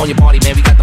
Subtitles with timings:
[0.00, 0.56] on your body, man.
[0.56, 0.73] We got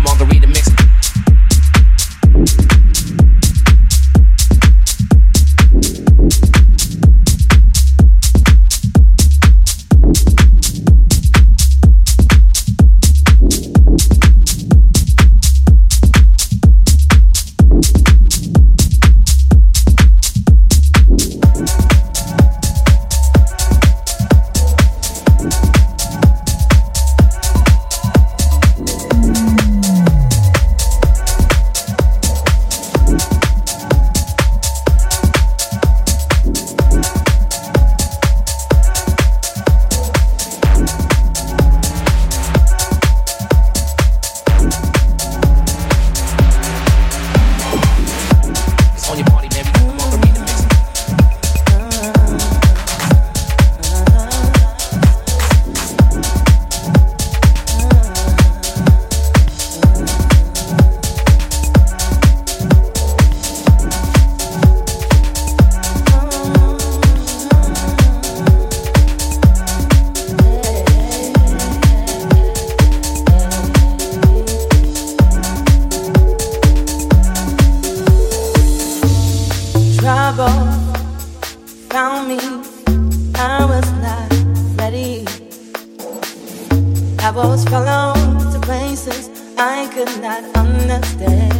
[90.05, 91.50] could not understand.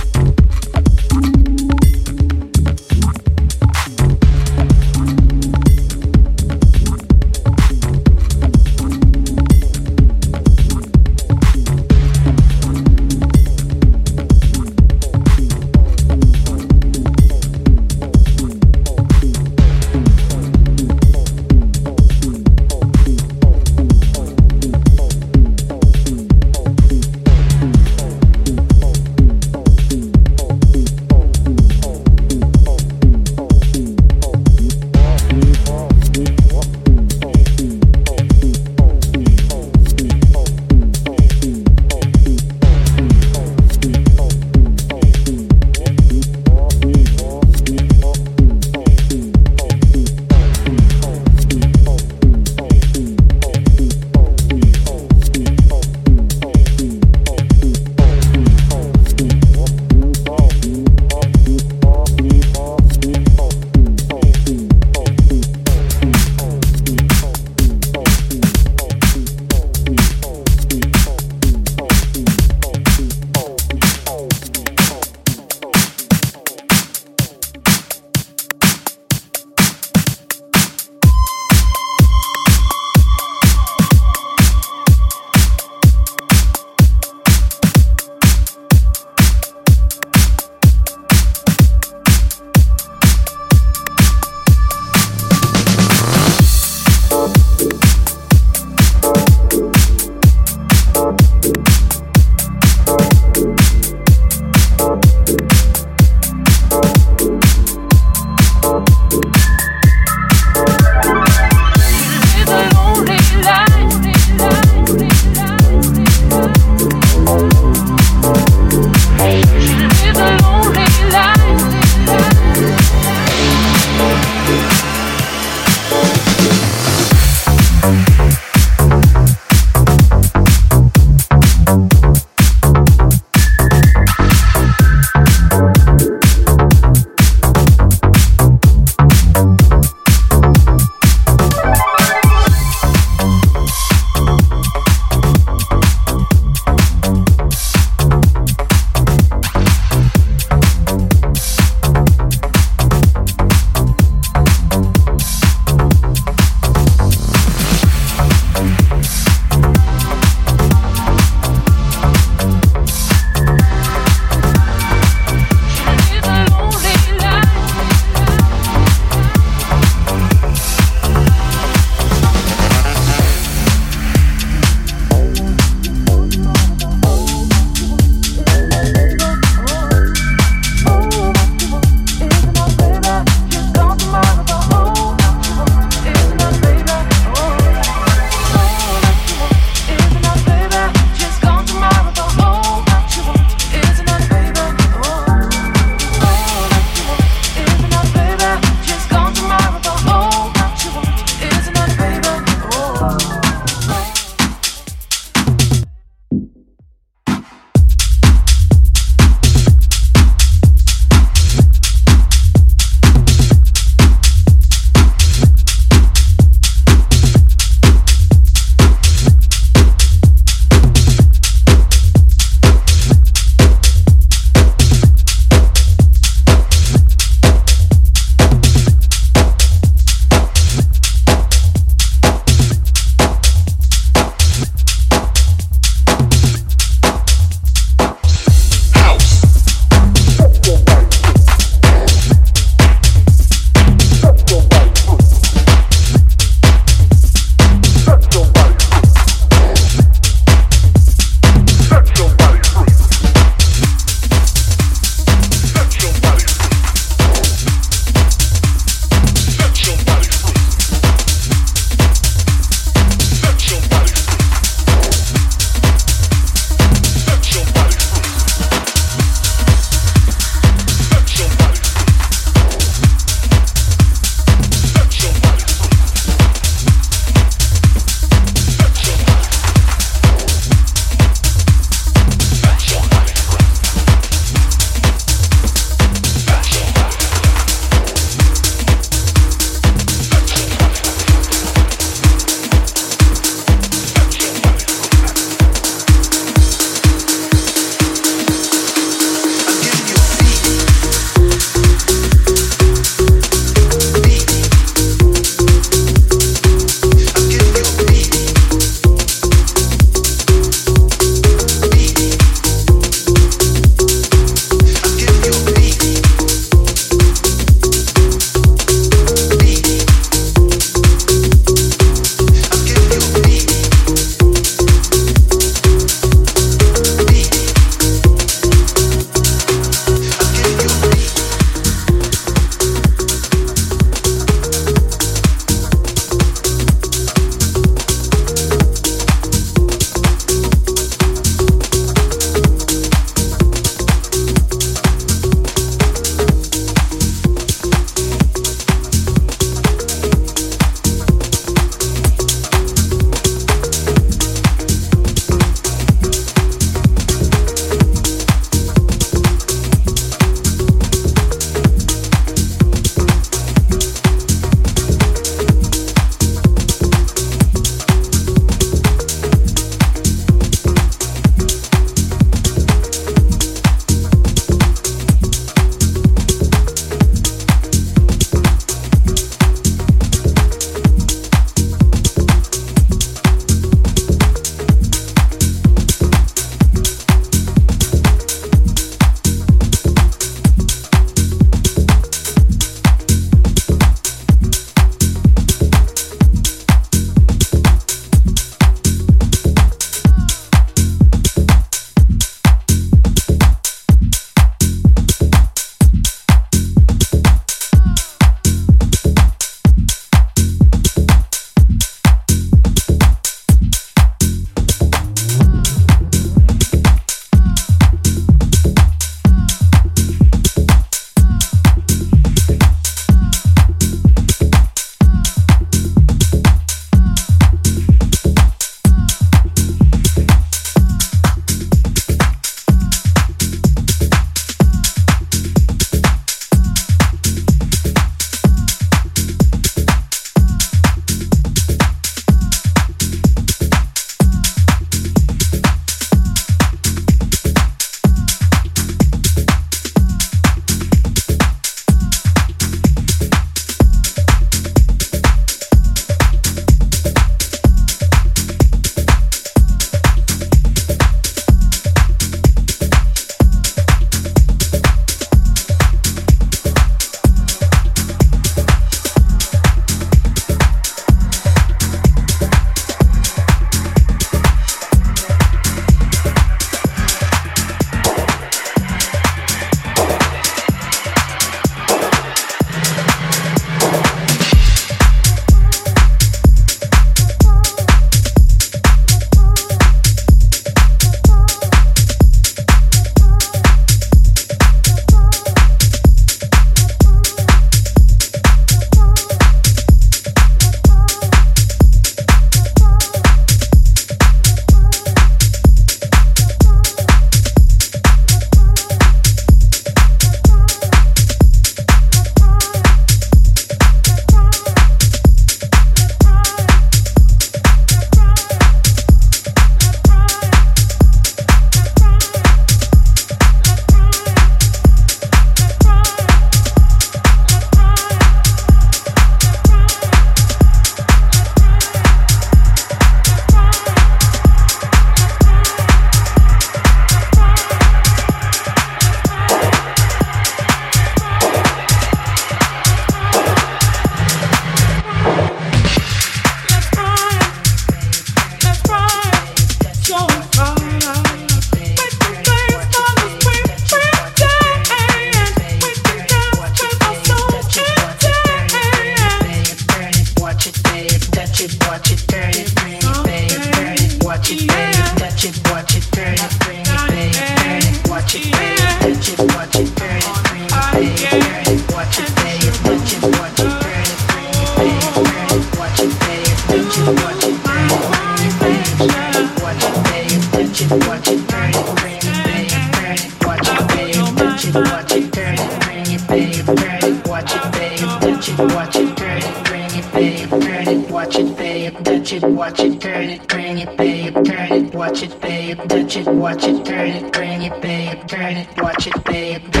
[595.41, 599.25] watch it, babe, touch it, watch it, turn it, bring it, babe, turn it, watch
[599.25, 600.00] it, babe.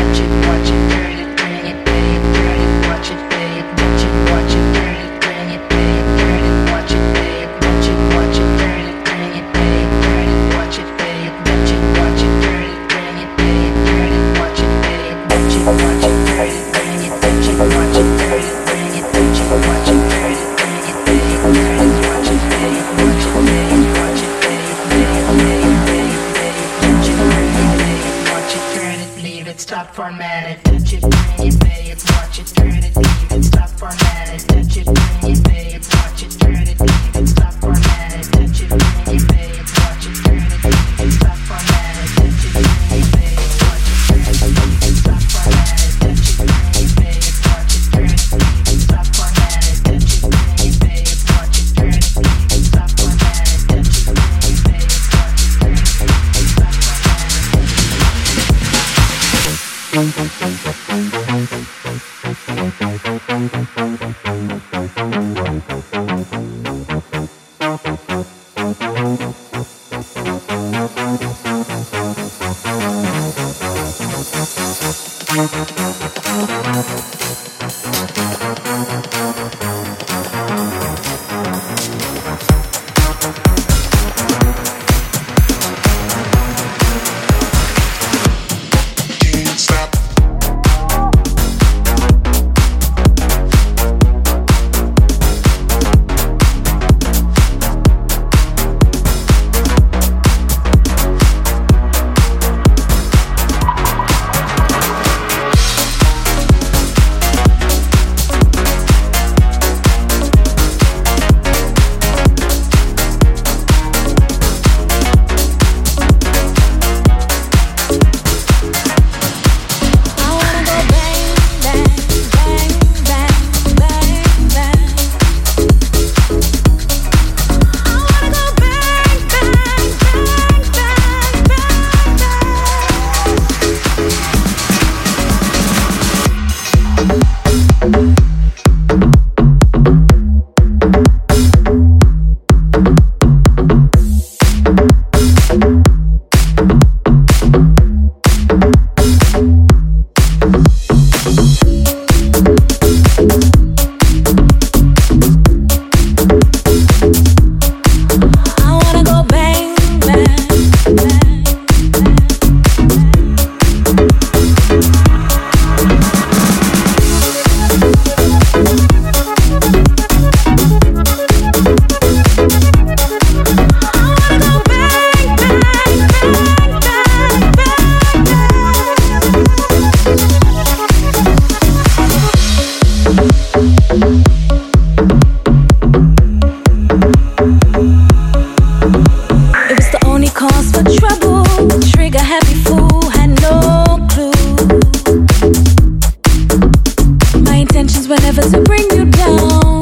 [197.61, 199.80] intentions were never to bring you down.